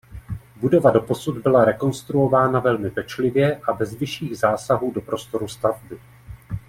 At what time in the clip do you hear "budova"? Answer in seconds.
0.55-0.91